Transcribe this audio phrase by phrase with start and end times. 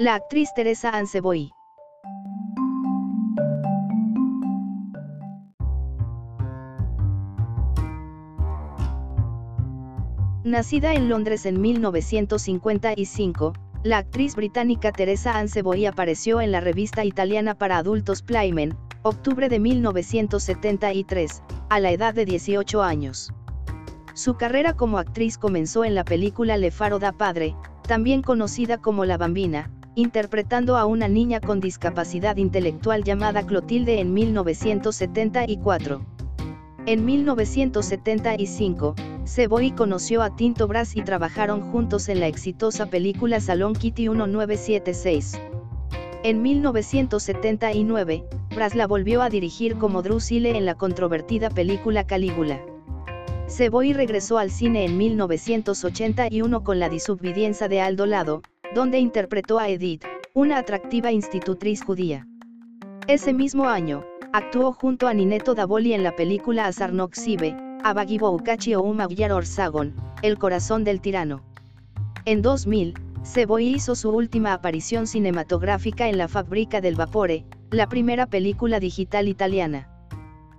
[0.00, 1.52] La actriz Teresa Anseboy.
[10.42, 13.52] Nacida en Londres en 1955,
[13.82, 19.60] la actriz británica Teresa Anseboy apareció en la revista italiana para adultos Playmen, octubre de
[19.60, 23.34] 1973, a la edad de 18 años.
[24.14, 27.54] Su carrera como actriz comenzó en la película Le Faro da Padre,
[27.86, 34.14] también conocida como La Bambina, interpretando a una niña con discapacidad intelectual llamada Clotilde en
[34.14, 36.04] 1974.
[36.86, 43.74] En 1975, Seboy conoció a Tinto Brass y trabajaron juntos en la exitosa película Salón
[43.74, 45.40] Kitty 1976.
[46.22, 52.60] En 1979, Brass la volvió a dirigir como Drusille en la controvertida película Calígula.
[53.46, 58.42] Seboy regresó al cine en 1981 con la disubvidienza de Aldo Lado,
[58.74, 62.26] donde interpretó a Edith, una atractiva institutriz judía.
[63.08, 69.32] Ese mismo año, actuó junto a Nineto Davoli en la película Azarnoxive, Abagiboukachi o Umagyar
[69.32, 71.42] Orsagon, El corazón del tirano.
[72.26, 78.26] En 2000, Seboy hizo su última aparición cinematográfica en La Fábrica del Vapore, la primera
[78.26, 79.88] película digital italiana.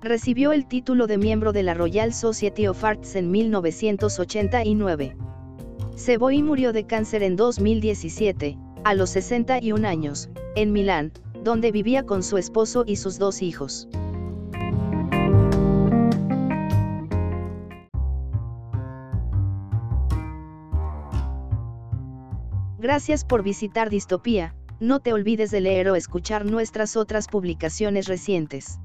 [0.00, 5.16] Recibió el título de miembro de la Royal Society of Arts en 1989.
[5.94, 11.12] Seboy murió de cáncer en 2017, a los 61 años, en Milán,
[11.44, 13.88] donde vivía con su esposo y sus dos hijos.
[22.78, 28.80] Gracias por visitar Distopía, no te olvides de leer o escuchar nuestras otras publicaciones recientes.